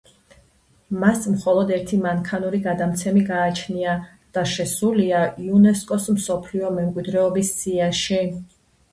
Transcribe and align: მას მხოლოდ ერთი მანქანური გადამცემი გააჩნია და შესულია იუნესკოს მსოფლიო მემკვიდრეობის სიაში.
მას 1.01 1.25
მხოლოდ 1.31 1.71
ერთი 1.73 1.97
მანქანური 2.05 2.61
გადამცემი 2.63 3.21
გააჩნია 3.27 3.93
და 4.37 4.45
შესულია 4.53 5.19
იუნესკოს 5.49 6.07
მსოფლიო 6.15 6.73
მემკვიდრეობის 6.79 7.53
სიაში. 7.59 8.19